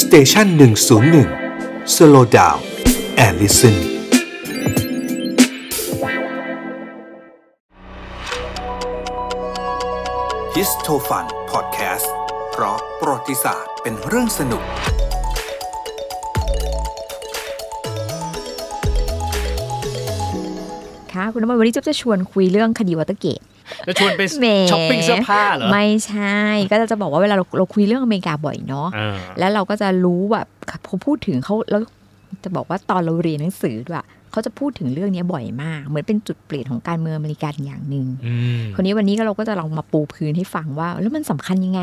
[0.00, 1.28] Station หนึ่งศูนย์หนึ่ง
[1.94, 3.76] slow down and listen
[10.54, 12.12] HistoFun Podcast
[12.50, 14.62] เพราะประวัติศาสตร์เป็นเรื่องสนุก
[21.12, 23.40] ค่ะคุณน้ำมนต์วันนี้จะจะชวนคุยเรื่องคดีวอเตอร์เกต
[23.86, 26.38] จะชวนไปแหมช้อปปิ้งเสื้อผ้าเหรอ ไม่ใช่
[26.70, 30.46] ก็จะบอกว่าเวลาเราเราคุยเรื่องอเมริกาบ่อยเนาะอ่าแล้วเราก็จะรู้แบบ
[30.86, 31.80] พอพูดถึงเขาแล้ว
[32.44, 41.82] จะบอกว่าตอนเราเรียนหนังสือด้วยเขาจะพูดถึงเรื่องนี้บ่อยมาก เหมือนเป็นจุดเปลี่ยนของการเมืองอเมริกันอย่างหนึ่งอืมคนนี้วันนี้ก็เราก็จะลองมาปูพื้นให้ฟังว่า แล้วมันสำคัญยังไง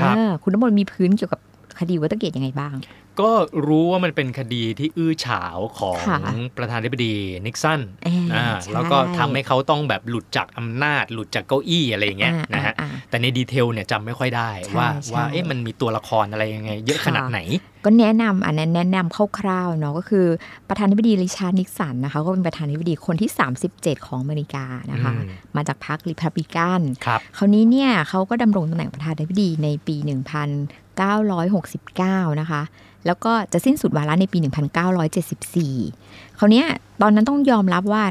[0.00, 1.40] ครับเออคุณน้ำมนต์มีพื้นเกี่ยวกับ
[1.78, 2.74] คดีวอเตอร์เกตยังไงบ้าง
[3.20, 3.30] ก็
[3.66, 6.18] รู้ว่ามันเป็นคดีที่อื้อฉาวของค่ะ
[6.58, 7.14] ประธานาธิบดี
[7.46, 17.40] นิกสันเอ่ออ่าใช่แล้วก็ทำให้เขาต้องแบบหลุดจากอำนาจ หลุดจากเก้าอี้อะไรอย่างเงี้ยอ่านะฮะอ่าแต่ใน detail เนี่ยจำไม่ค่อยได้ใช่ว่าใช่ว่าเอ๊ะมันมีตัวละครอะไรยังไง เยอะค่ะขนาดไหน
[17.84, 20.26] ก็แนะนำอันนั้นแนะนำคร่าวๆเนาะก็คือ
[20.68, 23.30] ประธานาธิบดีริชาร์ดนิกสันนะคะก็เป็นประธานาธิบดีคนที่
[23.68, 32.62] 37 ของอเมริกานะคะอืมมาจากพรรคริพับลิกันครับคราวนี้เนี่ยเขาก็ดำรงตำแหน่งประธานาธิบดีในปี 1969 นะคะ
[33.06, 34.38] แล้วก็จะสิ้นสุดวาระในปี
[35.22, 36.66] 1974คราวเนี้ย
[37.02, 38.04] ตอนนั้นต้องยอมรับว่า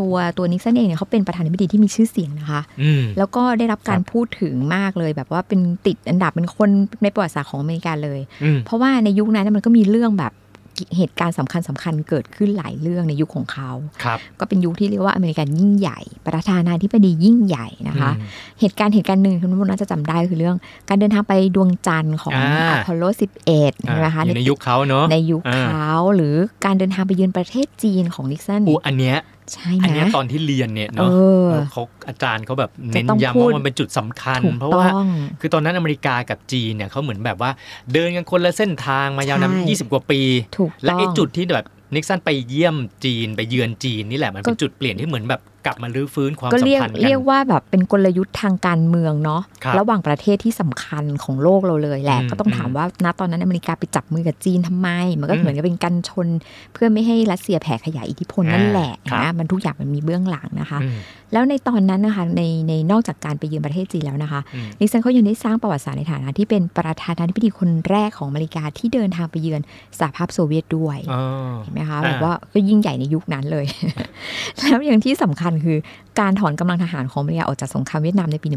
[0.00, 6.68] ตัวตัวนิกสันเองเนี่ยเขาเป็นประธานาธิบดีที่มีชื่อเสียงนะคะอืมแล้วก็ได้รับการครับพูดถึงมากเลยแบบว่าเป็นติดอันดับเป็นคน
[7.02, 10.32] ในประวัติศาสตร์ของอเมริกาเลยอืมเพราะว่าในยุคนั้นมันก็มีเรื่องแบบ
[10.96, 13.70] เหตุการณ์สำคัญสำคัญเกิดขึ้นหลายเรื่องในยุคของเขา
[14.04, 18.28] ครับก็เป็นยุคที่เรียกว่าอเมริกันยิ่งใหญ่ ประธานาธิบดียิ่งใหญ่นะคะอืม
[18.60, 20.56] เหตุการณ์เหตุการณ์หนึ่งคุณผู้ชมน่าจะจำได้คือเรื่อง
[20.88, 23.04] การเดินทางไปดวงจันทร์ของอ่าอพอลโล
[23.46, 29.18] 11ใช่ไหมคะอยู่ในยุคเขาเนอะในยุคอ่าเขาหรือการเดินทางไปเยือนประเทศจีนของนิกสันอูอันเนี้ย
[29.52, 31.12] ใช่อันไหมเนี้ยตอนที่เรียนเนี่ยเอเนาะอ
[31.50, 35.08] เออเขาอาจารย์เขาแบบเน้นจะต้องย้ำพูดว่ามันเป็นจุดสำคัญถูกเพราะว่าต้อง
[35.40, 37.50] คือตอนนั้นอเมริกากับจีนเนี่ยเขาเหมือนแบบว่า
[37.92, 40.20] เดินกันคนละเส้นทางมายาวนานใช่20กว่าปี
[40.56, 54.88] ถูกและต้องไอ้จุดที่แบบนิกสันไปเยี่ยมจีนไปเยือนจีนนี่แหละมันเป็นก็จุดเปลี่ยนที่เหมือนแบบกลับมารื้อฟื้นความก็สัมเรียกพันธ์กัเรียกนว่าแบบเป็นกลยุทธ์ทางการเมืองเนาะครับระหว่างประเทศที่สำคัญของโลกเราเลยแหละอืมก็ต้องถามว่าณตอนนั้นอเมริกาไปจับมือกับจีนทำไม
[55.20, 56.28] มันก็อืมเหมือนกับเป็นการชน
[56.72, 60.98] เพื่อไม่ให้รัสเซียแผ่ขยายอิทธิพลนั่นแหละครับนะมันทุกอย่างมันมีเบื้องหลังนะคะอืม
[61.32, 69.60] แล้วในตอนนั้นนะคะในในนอกจากการไปเยือนประเทศจีนแล้วนะคะอืมนิกสันเขายังได้สร้างประวัติศาสตร์ในฐานะที่เป็นประธานาธิบดีคนแรกของอเมริกาที่เดินทางไปเยือน
[69.98, 71.22] สหภาพโซเวียตด้วยอ๋อ
[71.62, 73.66] เห็นไหมคะอ่าแบบว่าก็ยิ่งใหญ่ในยุคนั้นเลย
[74.58, 75.76] แล้วอย่างที่สำคัญคือ
[76.20, 78.48] การถอนกำลังทหารของอเมริกาออกจากสงครามเวียดนามในปี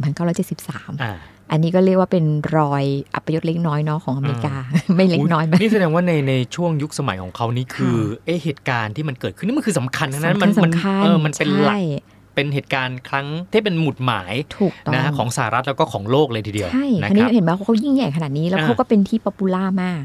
[0.42, 1.14] 1973อ่า
[1.52, 2.26] อันนี้ก็เรียกว่าเป็น
[2.58, 2.84] รอย
[3.16, 4.56] อัปยศเล็กน้อยเนาะของอเมริกา
[4.96, 11.82] ไม่เล็กน้อยไหมนี่แสดงว่าในในช่วงยุคสมัยของเขานี่คือค่ะเอะเหตุการณ์ที่มันเกิดขึ้นนี่มันคือสำคัญทั้งนั้นสำคัญมันสำคัญเออมันเป็นหลักใช่
[12.36, 20.04] เป็นเหตุการณ์ครั้งที่เป็นหมุดหมายถูกต้องนะของสหรัฐแล้วก็ของโลกเลยทีเดียวใช่นะคันคนี้รับเห็นไหมว่าเขายิ่งใหญ่ขนาดนี้แล้วอ่าเขาก็เป็นที่ popular มาก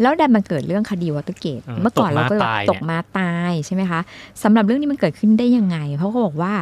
[0.00, 4.00] แล้วดันมาเกิดเรื่องคดีวอเตอร์เกตเออเมื่อก่อนเราก็ตกม้าตายเนี่ยตกม้าตายใช่ไหมคะ
[4.42, 6.54] สำหรับเรื่องนี้มันเกิดขึ้นได้ยังไง เพราะเขาบอกว่า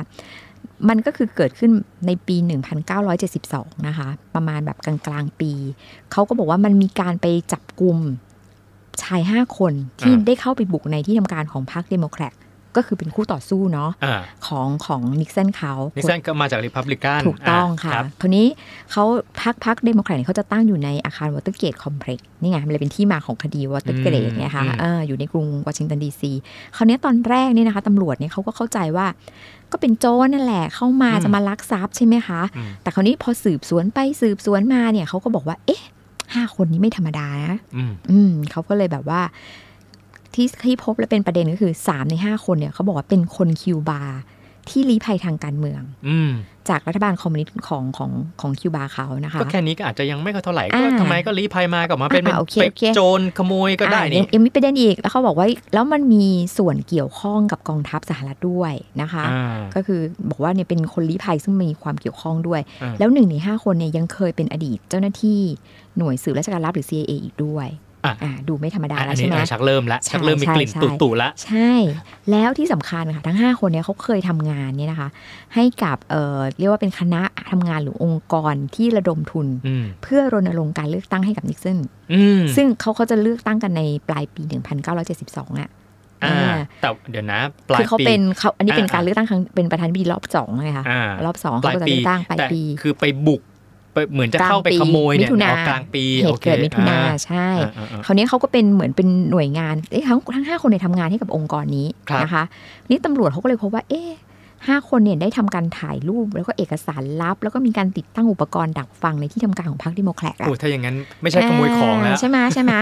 [0.89, 1.71] มันก็คือเกิดขึ้น
[2.07, 2.37] ในปี
[3.11, 5.53] 1972 นะคะ ประมาณแบบกลางๆปี
[6.13, 7.99] เขาก็บอกว่ามันมีการไปจับกลุ่ม
[9.03, 12.33] ชายห้าคนที่อ่าได้เข้าไปบุกในที่ทำการของพรรคเดโมแครต
[12.77, 18.47] ก็คือเป็นคู่ต่อสู้เนาะอ่าของของนิกสันเขานิกสันก็มาจากริพับลิกันถูกต้องค่ะรับทีนี้
[18.93, 19.05] เขา
[19.41, 26.33] พรรคพรรคเดโมแครตเขาจะตั้งอยู่ในอาคารวอเตอร์เกตคอมเพล็กซ์นี่ไงมันเลยเป็นที่มาของคดีวอเตอร์เกตอืมเนี่ยค่ะอืมเอออยู่ในกรุงวอชิงตันดีซี
[26.77, 29.07] คราวนี้ตอนแรกเนี่ยนะคะตำรวจเนี่ยเขาก็เข้าใจว่า
[29.73, 35.83] ก็เป็นโจรนั่นแหละเข้ามาจะมาลักทรัพย์ใช่ไหมคะอืมแต่คราวนี้พอสืบสวนไปสืบสวนมาเนี่ยเขาก็บอกว่า เอ๊ะ
[36.35, 39.21] ห้าคนนี้ไม่ธรรมดานะอืมอืมเขาก็เลยแบบว่า
[40.35, 44.03] ที่ที่พบและเป็นประเด็นก็คือสามในห้าคนเนี่ยเขาบอกว่าเป็นคนคิวบา
[44.69, 46.31] ที่ลี้ภัยทางการเมืองอืม
[46.69, 48.11] จากรัฐบาลคอมมิวนิสต์ของของ
[48.41, 56.27] ของคิวบาเขานะคะก็แค่นี้ก็อาจจะยังไม่ค่อยเท่าไหร่ก็อ่าทำไมก็ลี้ภัยมากลับมาเป็นอ่าโอเคเป็นโอเคโจรขโมยก็ได้อะนี่ยังยังมีประเด็นอีกแล้วเขาบอกว่าแล้วมันมี
[56.59, 65.41] ส่วนเกี่ยวข้องกับกองทัพสหรัฐด้วยนะคะอ่าก็คือบอกว่าเนี่ยเป็นคนลี้ภัยซึ่งมีความเกี่ยวข้องด้วยอ่าแล้วหนึ่งในห้าคนเนี่ยยังเคยเป็นอดีตเจ้าหน้าที่
[65.97, 67.90] หน่วยสืบราชการลับหรือ CIA อีกด้วยอะอ่า
[68.49, 71.73] ดูไม่ธรรมดาอัแล้วนใช่นี้ไหมอะชักเริ่มแล้วใช่ชักเริ่มมีกลิ่นใช่ตุตุละใช่
[72.31, 75.09] แล้วที่สำคัญค่ะทั้ง 5 คนเนี่ยเขาเคยทำงานเนี่ยนะคะ
[75.55, 81.79] ให้กับเอ่อเรียกว่าเป็นคณะทำงานหรือองค์กรที่ระดมทุนอืมเพื่อรณรงค์การเลือกตั้งให้กับนิกสัน
[82.13, 84.43] อืมซึ่งเขาเขาจะเลือกตั้งกันในปลายปี
[85.01, 85.71] 1972อะ
[86.25, 93.50] อ่าอ่าแต่เดี๋ยวนะปลายคือเขาปีเป็นเขาอันนี้เป็นอ่าการเลือกตั้งครั้งเป็นประธานาธิบดีรอบสองไงคะอ่ารอบสองปลาเขายก็จะปีเลือกตั้งปลายแต่ปี คือไปบุกไป
[94.13, 102.43] เหมือนจะกลางเข้าไปปีขโมยเนี่ยมิถุนาอ๋อกลางปีเหโอตุเคเกิดมิถุนาอ่ใช่อ่าอ่าอ่าคราวนี้เขาก็เป็นเหมือนเป็นหน่วยงานเอ๊ะทั้งทั้งห้าคนในยทำงานให้กับองค์กรนี้ครับนะคะ
[102.91, 104.11] นี่ตำรวจเขาก็เลยพบว่า เอ๊ะ
[104.69, 112.73] ห้าคนเนี่ยได้ทำการถ่ายรูปแล้วก็เอกสารลับ แล้วก็มีการติดตั้งอุปกรณ์ดักฟังในที่ทำการของพรรคดิโมแครตอะโอ้ถ้าอย่างนั้นไม่ใช่ขโมยของแล้วาใช่ไหมใช่ไหม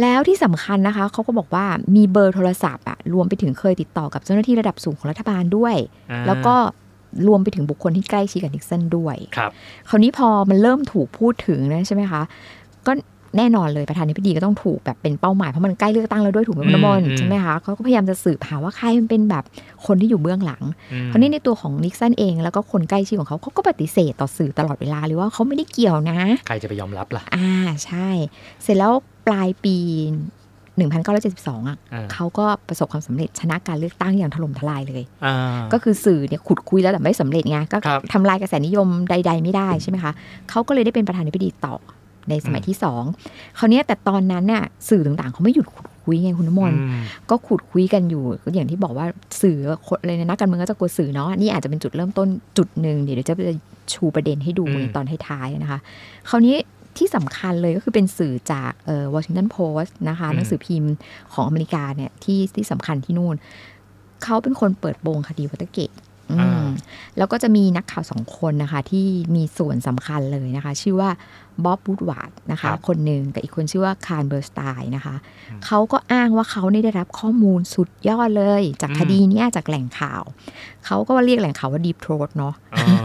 [0.00, 1.66] แล้วที่สำคัญนะคะเขาก็บอกว่า
[1.96, 5.74] มีเบอร์โทรศัพท์อะรวมไปถึงเคยติดต่อกับเจ้าหน้าที่ระดับสูงของรัฐบาลด้วย
[6.10, 6.54] อ่าแล้วก็
[7.26, 9.50] รวมไปถึงบุคคลที่ใกล้ชิดกับนิกสันด้วยครับ
[9.88, 12.20] คราวนี้พอมันเริ่มถูกพูดถึงนะใช่ไหมคะ
[12.86, 12.92] ก็
[13.38, 19.44] แน่นอนเลยประธานาธิบดีก็ต้องถูกแบบเป็นเป้าหมายเพราะมันใกล้เลือกตั้งแล้วด้วยถูกไหมคุณน้ำมนต์อืมใช่ไหมคะเขาก็พยายามจะสืบหาว่าใครมันเป็นแบบ
[19.86, 20.62] คนที่อยู่เบื้องหลัง
[20.92, 27.50] อืมคราวนี้ในตัวของนิกสันเองแล้วก็คนใกล้ชิดของเขาเขาก็ปฏิเสธต่อสื่อตลอดเวลาเลยว่าเขาไม่ได้เกี่ยวนะ ใครจะไปยอมรับล่ะอ่า
[27.84, 28.08] ใช่
[28.62, 28.92] เสร็จแล้ว
[29.26, 29.76] ปลายปี
[30.82, 35.36] 1972อะอ่าเขาก็ประสบความสำเร็จชนะการเลือกตั้งอย่างถล่มทลายเลยอ่า
[35.72, 40.12] ก็คือสื่อเนี่ยขุดคุยแล้วแต่ไม่สำเร็จไงก็ครับทำลายกระแสนิยมใด ๆ ไม่ได้ใช่ไหมคะ
[40.50, 41.74] เขาก็เลยได้เป็นประธานาธิบดีต่อ
[42.28, 43.02] ในสมัยที่สอง
[43.58, 49.06] คราวเนี้ยแต่ตอนนั้นเนี่ยสื่อต่างๆเขาไม่หยุดขุดคุยไงคุณน้ำมนต์อืมก็ขุดคุยกันอยู่ก็อย่างที่บอกว่า
[49.42, 49.56] สื่อ
[49.86, 52.28] คนเลยนะนักการเมืองก็จะกลัวสื่อเนาะนี่อาจจะเป็นจุดเริ่มต้น
[52.58, 53.34] จุดหนึ่งเดี๋ยวจะ
[53.92, 55.78] ชูประเด็นให้ดูอืมในตอนท้ายๆนะคะ
[56.28, 56.56] คราวนี้
[56.98, 60.92] ที่สำคัญเลยก็คือเป็นสื่อจากเอ่อวอชิงตันโพสต์นะคะหนังสือพิมพ์
[61.34, 63.36] ของอเมริกาเนี่ยที่ที่สำคัญที่นู่น
[64.24, 65.90] เขาเป็นคนเปิดโปงคดีวอเตอร์เกต
[66.30, 66.68] อืมอ่า
[67.18, 71.10] แล้วก็จะมีนักข่าวสองคนนะคะ ที่มีส่วนสำคัญเลยนะคะ ชื่อว่า
[71.64, 75.14] บ๊อบวูดวาร์ดนะคะ คนหนึ่งกับอีกคนชื่อว่าคาร์ลเบิร์นสไตน์นะคะ
[75.66, 80.22] เขาก็อ้างว่าเขาเนี่ยได้รับข้อมูลสุดยอดเลย จากคดีเนี้ยจากแหล่งข่าว
[80.86, 83.04] เขาก็เรียกแหล่งข่าวว่าดี p โ r ร t เนาะอ่า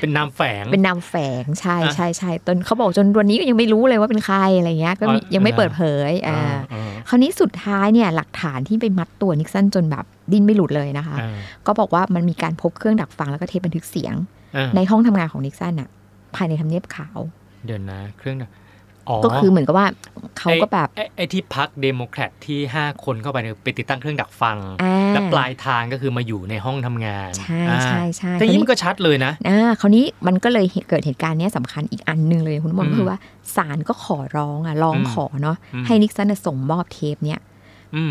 [0.00, 11.34] เป็นนามแฝงเป็นนามแฝงใช่อะใช่ใช่ตอนเขาบอกจนวันนี้ก็ยังไม่รู้เลยว่าเป็นใครอะไรเงี้ยก็มีอ๋อยังไม่อ่าเปิดเผยอ่าอ่าอ่าคราวนี้สุดท้ายเนี่ยหลักฐานที่ไปมัดตัวนิกสันจนแบบดิ้นไม่หลุดเลยนะคะอ่า
[11.66, 14.14] ก็บอกว่ามันมีการพบเครื่องดักฟังแล้วก็เทปบันทึกเสียง
[14.56, 15.88] อ่าในห้องทำงานของนิกสันอะ
[16.36, 17.18] ภายในทำเนียบขาว
[17.64, 18.50] เดี๋ยวนะ เครื่องนะ
[19.08, 19.86] อ๋อก็คือเหมือนกับว่า
[20.38, 33.18] เขาก็แบบไอ้ไอ้ที่พรรคเดโมแครตที่ 5 คนเข้าไปเนี่ยไปติดตั้งเครื่องดักฟังอ่าและปลายทางก็คือมาอยู่ในห้องทำงาน ใช่อ่าใช่ใช่แต่คราวนี้นี้มันก็ชัดเลยนะอ่าคราวนี้มันก็เลยเกิดเหตุการณ์เนี้ยสำคัญอีกอันหนึงเลยคุณมนต์อืมก็คือว่า
[33.56, 37.42] ศาลก็ขอร้องอะร้องอืมขอเนาะอืมให้นิกสันน่ะส่งมอบเทปเนี้ยม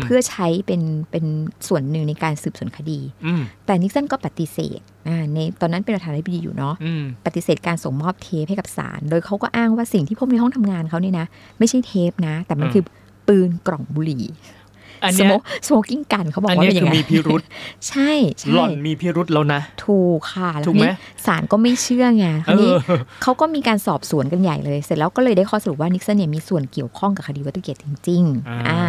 [0.02, 1.24] เพื่อใช้เป็นเป็น
[1.68, 11.26] ส่วนหนึ่งในการสืบสวนคดีอืมแต่นิกสันก็ปฏิเสธอ่าในตอนนั้นเป็นประธานาธิบดีอยู่เนาะอืมปฏิเสธการส่งมอบเทปให้กับศาลโดยเขาก็อ้างว่าสิ่งที่พบในห้องทำงานเขาเนี่ยนะ
[11.58, 12.84] ไม่ใช่เทปนะ แต่มันอืมคือ
[13.28, 14.24] ปืนกล่องบุหรี่
[15.02, 17.42] อันเนี้ย smoking gun เขาบอกว่าอันว่าเนี้ยคือเป็นอคืย่าองไงมีพิรุธ
[17.88, 20.92] ใช่ใช่หล่อนมีพิรุษแล้วนะ ถูกค่ะแล้วถูกไหม นี่
[21.26, 28.80] ศาลก็ไม่เชื่อไงคราวนี้เออเขาก็มีการสอบสวนกันใหญ่เลย เสร็จแล้วก็เลยได้ข้อสรุปว่านิกสันเนี่ยมีส่วนเกี่ยวข้องกับคดีวัตเกตจริงอ่าๆอ่า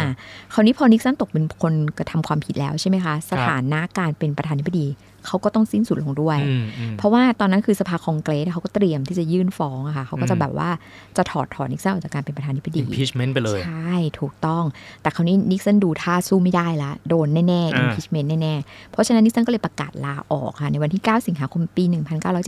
[0.52, 4.86] คราวนี้พอนิกสันตกเป็นคนกระทำความผิดแล้วใช่ไหมคะ สถานะการเป็นประธานาธิบดี
[5.26, 10.70] เขาก็ต้องสิ้นสุดลงด้วยอืมอืมเพราะว่าตอนนั้นคือสภาคองเกรสเขาก็เตรียมที่จะยื่นฟ้องอะค่ะเขาก็จะอืมแบบว่า
[11.16, 14.64] จะถอดถอนนิกสันออกจากการเป็นประธานาธิบดี impeachment ไปเลย ใช่ ถูกต้อง
[15.02, 21.84] แต่คราวนี้นิกสันดูท่าสู้ไม่ได้ละ โดนแน่ๆอ่า impeachment แน่ๆ เพราะฉะนั้นนิกสันก็เลยประกาศลาออกค่ะ ในวันที่ 9 สิงหาคมปี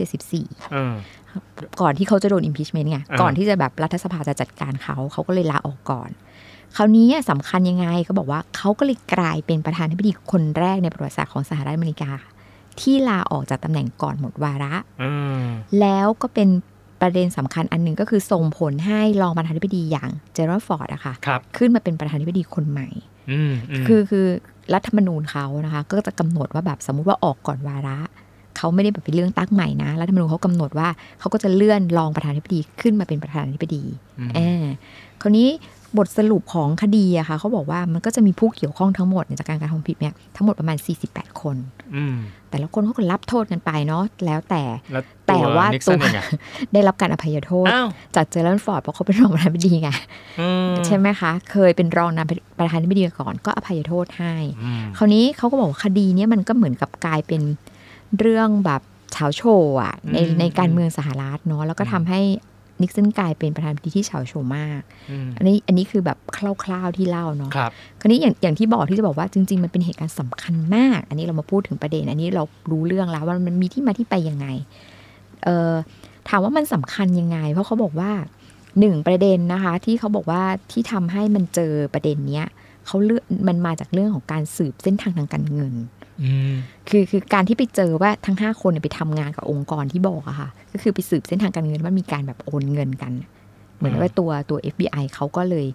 [0.03, 0.93] 1974เออ
[1.81, 6.11] ก่อนที่เขาจะโดน impeachment ไงอ่าก่อนที่จะแบบรัฐสภาจะจัดการเขาเขาก็เลยลาออกก่อน
[6.77, 12.11] คราวนี้สำคัญยังไงก็บอกว่าเขาก็เลยกลายเป็นประธานาธิบดีคนแรกในประวัติศาสตร์ของสหรัฐอเมริกา
[12.81, 14.73] ที่ลาออกจากตำแหน่งก่อนหมดวาระ
[15.03, 15.41] อืม
[15.79, 16.49] แล้วก็เป็น
[17.01, 22.89] ประเด็นสำคัญอันหนึ่งก็คือส่งผลให้รองประธานาธิบดีอย่างเจอรัลด์ฟอร์ดอะค่ะครับขึ้นมาเป็นประธานาธิบดีคนใหม่
[23.31, 23.51] อืม
[23.81, 24.25] มคือคือ
[24.73, 27.97] รัฐธรรมนูญเขานะคะ ก็จะกำหนดว่าแบบสมมุติว่าออกก่อนวาระ
[28.57, 30.87] เขาไม่ได้แบบเป็นเรื่องตั้งใหม่นะรัฐธรรมนูญเขากำหนดว่า
[31.19, 33.83] เขาก็จะเลื่อนรองประธานาธิบดีขึ้นมาเป็นประธานาธิบดี
[34.19, 34.63] อืมเออ
[35.21, 35.49] คราวนี้
[35.97, 40.77] บทสรุปของคดีอะค่ะเขาบอกว่ามันก็จะมีผู้เกี่ยวข้องทั้งหมดในจากการกระทำผิดเนี่ยทั้งหมดประมาณ
[41.09, 41.55] 48 คน
[41.95, 42.15] อืม
[42.49, 46.25] แต่ละคนเขาก็รับโทษกันไปเนาะแล้วแต่แล้วแต่ว่านิกสันตัวเองอะ
[46.73, 49.89] ได้รับการอภัยโทษอ้าวจากเจอรัลด์ฟอร์ดเพราะเขาเป็นรองประธานาธิบดีไง
[50.41, 52.25] อืมใช่ไหมคะ เคยเป็นรองนาย
[52.59, 57.41] ประธานาธิบดีก่อนก็อภัยโทษให้อืมคราวนี้เขาก็บอกว่าคดีเนี้ยมันก็เหมือนกับกลายเป็น
[58.19, 58.81] เรื่องแบบ
[59.13, 62.21] ฉาวโฉ่อะในอืมในการเมืองสหรัฐเนาะแล้วก็ทำให้
[62.81, 66.17] นิกสันกลายเป็นประธานาธิบดีที่ฉาวโฉ่มากอืมอันนี้อันนี้คือแบบ
[66.63, 74.47] คร่าวๆที่เล่าเนาะครับคราวนี้อย่างอย่างที่บอกที่จะบอกว่าจริง ๆ มันเป็นเหตุการณ์สำคัญมาก อันนี้เรามาพูดถึงประเด็น อันนี้เรารู้เรื่องแล้วว่ามันมีที่มาที่ไปยังไง
[75.43, 75.73] เออ
[76.29, 78.11] ถามว่ามันสำคัญยังไง เพราะเขาบอกว่า
[78.79, 82.47] หนึ่งประเด็นนะคะ ที่เขาบอกว่าที่ทำให้มันเจอประเด็นเนี้ย
[82.85, 85.94] เขาเลือกมันมาจากเรื่องของการสืบเส้นทางทางการเงินอืม
[86.89, 93.11] คือคือการที่ไปเจอว่าทั้ง 5 คนเนี่ยไปทำงานกับองค์กรที่บอกอะค่ะ ก็คือไปสืบเส้นทางการเงินว่ามีการแบบโอนเงินกัน
[93.77, 95.67] เหมือนว่าตัวตัว FBI เขาก็เลย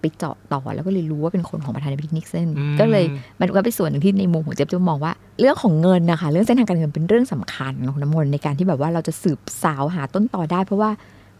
[0.00, 3.04] ไปเจาะต่อแล้วก็เลยรู้ว่าเป็นคนของประธานาธิบดีนิกสันอืมก็เลย
[3.40, 10.90] มันก็เป็นส่วนหนึ่งที่ในมุมของเจ๊ยบจะมองว่า เรื่องของเงินนะคะ เรื่องเส้นทางการเงินเป็นเรื่องสำคัญของน้ำมนต์ในการที่แบบว่าเราจะสืบสาวหาต้นต่อได้ เพราะว่า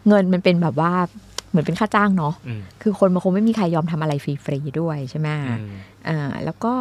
[0.08, 0.92] เงินมันเป็นแบบว่า
[1.50, 5.28] เหมือนเป็นค่าจ้างเนาะอืมคือคนมันคงไม่มีใครยอมทำอะไรฟรีๆด้วยใช่ไหม
[5.60, 5.68] อืม
[6.08, 6.74] อ่าแล้วก็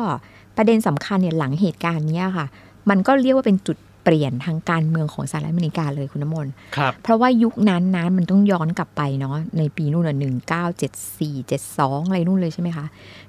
[0.58, 2.46] ประเด็นสำคัญเนี่ยหลังเหตุการณ์เนี้ยค่ะ
[2.90, 12.86] มันก็เรียกว่าเป็นจุดเปลี่ยนทางการเมืองของสหรัฐอเมริกาเลยคุณน้ำมนต์ครับเพราะว่ายุคนั้นนะมันต้องย้อนกลับไปเนาะในปีนู่นน่ะหนึ่งเก้าเจ็ดสี่เจ็ดสองอะไรนู่นเลยใช่ไหมคะ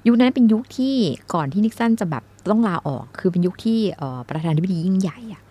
[0.07, 0.95] ยุคนั้นเป็นยุคที่
[1.33, 5.41] ก่อนที่นิกสันจะแบบต้องลาออก คือเป็นยุคที่เอ่อประธานาธิบดียิ่งใหญ่อะ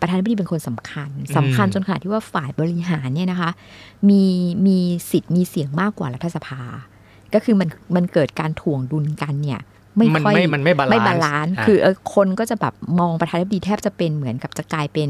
[0.00, 3.50] ประธานาธิบดีเป็นคนสำคัญสำคัญจนขนาดที่ว่าฝ่ายบริหารเนี่ยนะคะ
[4.08, 4.24] มี
[4.66, 4.78] มี
[5.10, 6.60] สิทธิ์มีเสียงมากกว่ารัฐสภา
[7.34, 9.60] ก็คือมันมันเกิดการถ่วงดุลกันเนี่ย
[9.96, 15.08] ไม่มันค่อยไม่มันไม่ balance ไม่ balance อ่าคือเออคนก็จะแบบมองประธานาธิบดีแทบจะเป็นเหมือนกับจะกลายเป็น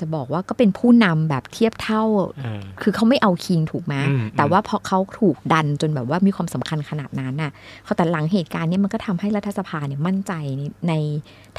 [0.00, 2.02] จะบอกว่าก็เป็นผู้นำแบบเทียบเท่า
[2.44, 7.50] อ่า คือเขาไม่เอาคิงถูกไหมอืมแต่ว่าพอเขาถูกดันจนแบบว่ามีความสำคัญขนาดนั้นน่ะ
[7.84, 10.94] เขาแต่หลังเหตุการณ์เนี้มันก็ทำให้รัฐสภาเนี่ยมั่นใจในใน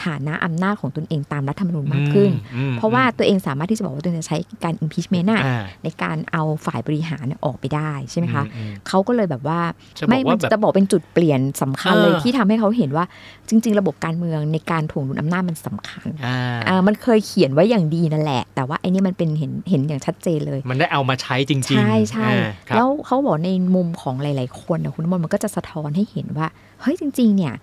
[0.03, 9.59] ฐานะอำนาจของตนเองตามรัฐธรรมนูญมากขึ้นอืมเพราะว่าตัวเองสามารถที่จะบอกว่าตัวเองจะใช้การ impeachment น่ะอ่าในการเอาฝ่ายบริหารเนี่ยออกไปได้ใช่ไหมคะอืมเขาก็เลยแบบว่า
[9.99, 13.05] จะบอกไม่ว่ามันแบบจะบอกเป็นจุดเปลี่ยนสำคัญเลยเออที่ทำให้เขาเห็นว่า
[13.49, 16.37] จริง ๆ ระบบการเมืองในการถ่วงดุลอำนาจมันสำคัญอ่า
[16.67, 18.24] อ่ามันเคยเขียนไว้อย่างดีนั่นแหละ
[18.55, 26.47] แต่ว่าไอ้นี่มันเป็นเห็นเห็นอย่างชัดเจนเลย มันได้เอามาใช้จริง ๆ ใช่ใช่อ่าครับแล้วเขาบอกในมุมของหลาย ๆ คนนะคุณน้ำมนต์มันก็จะสะท้อนให้เห็นว่า
[26.81, 27.53] เฮ้ยจริง ๆ เนี่ย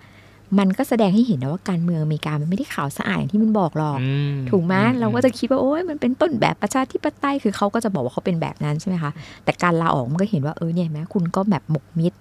[0.59, 4.09] มันก็แสดงให้เห็นนะว่าการเมืองอเมริกามันไม่ได้ขาวสะอาดอย่างที่มันบอกหรอกอื
[4.49, 9.11] ถูกไหมอืเราก็จะคิดว่าโอ้ยมันเป็นต้นแบบประชาธิปไตยคือเขาก็จะบอกว่าเขาเป็นแบบนั้นใช่ไหมคะ
[9.43, 12.13] แต่การลาออกมันก็เห็นว่าเออเนี่ยเห็นไหมคุณก็แบบหมกมิด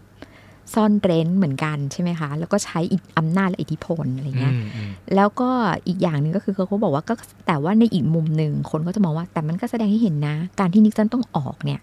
[0.75, 5.51] ซ่อนเร้นเหมือนกันใช่ไหมคะ แล้วก็ใช้อิทอำนาจและอิทธิพลอะไรเงี้ยอืมอืมแล้วก็
[5.89, 7.15] อีกอย่างหนึ่งก็คือเขาก็บอกว่าก็
[7.47, 11.81] แต่ว่าในอีกมุมหนึ่งคนก็จะมองว่าแต่มันก็แสดงให้เห็นนะ การที่นิกสันต้องออกเนี่ย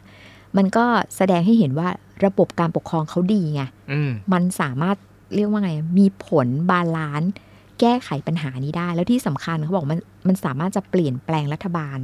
[0.57, 0.85] มันก็
[1.17, 1.87] แสดงให้เห็นว่า
[2.25, 4.97] ระบบการปกครองเขาดีไงอืมมันสามารถ
[5.35, 7.31] เรียกว่าไง มีผล balance
[7.79, 11.97] แก้ไขปัญหานี้ได้ แล้วที่สำคัญเขาบอกมันมันสามารถจะเปลี่ยนแปลงรัฐบาล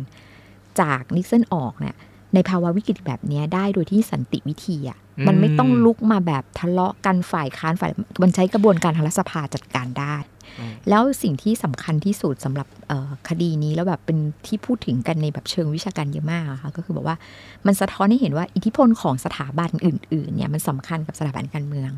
[0.80, 1.96] จากนิกสันออกเนี่ย
[2.34, 7.92] ในภาวะวิกฤตแบบเนี้ยได้โดยที่สันติวิธีอะอื มมันไม่ต้องลุกมาแบบทะเลาะกันฝ่ายค้านฝ่าย
[8.22, 10.16] มันใช้กระบวนการทางรัฐสภาจัดการได้
[10.60, 14.18] อืมแล้วสิ่งที่สำคัญที่สุดสำหรับเอ่อคดีนี้แล้วแบบเป็น
[14.48, 17.18] ที่พูดถึงกันในแบบเชิงวิชาการเยอะมากอะค่ะก็คือบอกว่า
[17.66, 21.92] มันสะท้อนให้เห็นว่าอิทธิพลของสถาบันอื่นๆเนี่ยมันสำคัญกับสถาบันการเมือง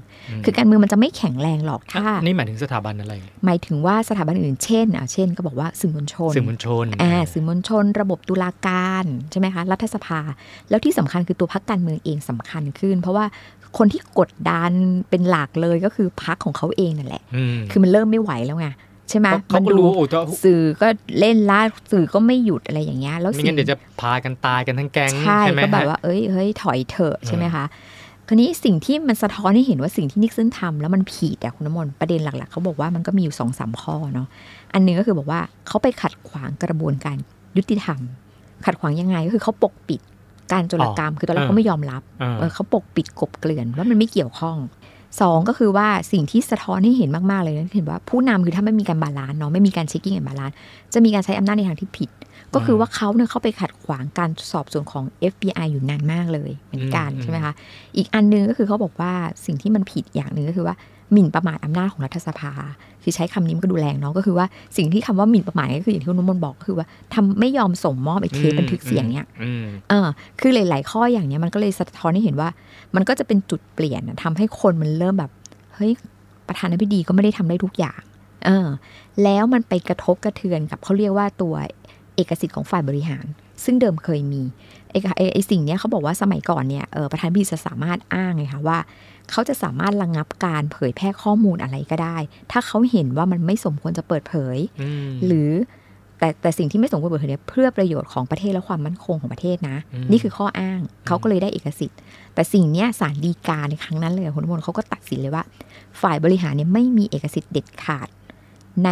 [0.45, 3.13] คือการเมืองมันจะไม่แข็งแรงหรอกถ้านี่หมายถึงสถาบันอะไร
[3.45, 10.19] หมายถึงว่าสถาบันอื่นเช่นอะเช่น ก็บอกว่าสื่อมวลชนสื่อมวลชนอ่าสื่อมวลชน ระบบตุลาการใช่ไหมคะรัฐสภา
[10.69, 13.27] แล้วที่สำคัญคือตัวพักการเมืองเองสำคัญขึ้นเพราะว่า
[13.77, 14.71] คนที่กดดัน
[15.09, 18.67] เป็นหลักเลยก็คือพักของเขาเองนั่นแหละอืมคือมันเริ่มไม่ไหวแล้วไง
[19.09, 20.87] ใช่ไหมเขามัก็ดูรู้โอ้จะสื่อก็
[21.19, 21.61] เล่นล่า
[21.91, 27.65] สื่อก็ไม่หยุดอะไรอย่างเงี้ยแล้วไม่สิ่งั้นเดี๋ยวจะพากันตายกันทั้งแก๊งใช่ไหมก็แบบฮะว่าเอ้ยเฮ้ยถอยเถอะใช่ไหมคะ
[28.27, 34.27] คราวนี้สิ่งที่มันสะท้อนให้เห็นว่าสิ่งที่นิกสันทำแล้วมันผิดอะคุณน้ำมนต์ประเด็นหลักๆเขาบอกว่ามันก็มีอยู่สองสามข้อเนาะ
[34.73, 37.17] อันหนึงก็คือบอกว่าเขาไปขัดขวางกระบวนการ
[37.57, 37.99] ยุติธรรม
[38.65, 40.01] ขัดขวางยังไงก็คือเขาปกปิด
[40.51, 44.57] การโจรกรรมคือตอนแรกเขาไม่ยอมรับอ่าเออเขาปกปิดกลบเกลื่อนว่ามันไม่เกี่ยวข้อง
[45.21, 50.55] สองก็คือว่าสิ่งที่สะท้อนให้เห็นมาก ๆ เลยนะเห็นว่าผู้นำคือถ้าไม่มีการ balance เนาะไม่มีการ checking and balance
[50.93, 52.09] จะมีการใช้อำนาจในทางที่ผิด
[52.55, 57.53] ก็คือว่าเขาเนี่ยเข้าไปขัดขวางการสอบสวนของ FBI อยู่นานมากเลยเหมือนกันอืมใช่ไหมคะ
[57.97, 59.13] อีกอันหนึ่งก็คือเขาบอกว่า
[59.45, 60.75] สิ่งที่มันผิดอย่างหนึ่งก็คือว่า
[61.13, 62.51] หมิ่นประมาทอำนาจของรัฐสภา
[63.03, 64.45] คือใช้คำนี้มันก็ดูแรงเนาะก็คือว่า
[64.77, 70.07] สิ่งที่คำว่าหมิ่นประมาทก็คืออย่างที่คุณนุ่มนบอกก็คือว่าทำไม่ยอมส่งมอบไอ้เทปบันทึกเสียงเนี่ยอืมเออ
[70.39, 72.49] คือหลาย ๆ ข้ออย่างเนี้ยมันก็เลยสะท้อนให้เห็นว่า
[72.95, 75.31] มันก็จะเป็นจุดเปลี่ยนนะทำให้คนมันเริ่มแบบ
[75.75, 75.91] เฮ้ย
[76.47, 78.01] ประธานาธิบดีก็ไม่ได้ทำได้ทุกอย่าง
[78.45, 78.67] เออ
[79.23, 81.55] แล้วมันไปกระทบกระเทือนกับเขาเรียกว่าตัว
[82.17, 83.25] เอกสิทธิ์ของฝ่ายบริหาร
[83.63, 84.41] ซึ่งเดิมเคยมี
[84.91, 88.79] ไอ้ไอ้ไอ้สิ่งเนี้ยเขาบอกว่าสมัยก่อนเนี่ยเออประธานาธิบดีจะสามารถอ้างไงคะว่า
[89.31, 92.17] เขาจะสามารถระงับการเผยแพร่ข้อมูลอะไรก็ได้
[92.51, 95.51] ถ้าเขาเห็นว่ามันไม่สมควรจะเปิดเผยอืมหรือ
[96.19, 101.99] แต่แต่สิ่งที่ไม่สมควรเปิดเผยเนี่ยเพื่อประโยชน์ของประเทศและความมั่นคงของประเทศนะอืมนี่คือข้ออ้างเขาก็เลยได้เอกสิทธิ์
[102.33, 105.43] แต่สิ่งเนี้ยสารดีกาในครั้งนั้นเลยอะคุณทุกคนเขาก็ตัดสินเลยว่า
[106.01, 108.07] ฝ่ายบริหารเนี่ยไม่มีเอกสิทธิ์เด็ดขาด
[108.85, 108.91] ใน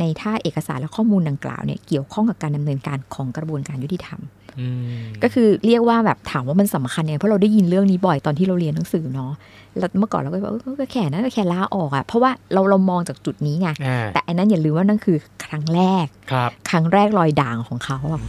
[0.00, 4.20] ในท่าเอกสารและข้อมูลดังกล่าวเนี่ยเกี่ยวข้องกับการดำเนินการของกระบวนการยุติธรรม
[4.60, 9.32] อืมก็คือเรียกว่าแบบถามว่ามันสำคัญเนี่ยเพราะเราได้ยินเรื่องนี้บ่อยตอนที่เราเรียนหนังสือเนาะ
[9.78, 18.22] แล้วเมื่อก่อนเราก็แบบเออก็แค่นั้นก็แค่ลาออกอะเพราะว่าเราเรามองจากจุดนี้ไงอ่าแต่อันนั้นอย่าลืมว่านั่นคือครั้งแรกครับครั้งแรกรอยด่างของเขาอะ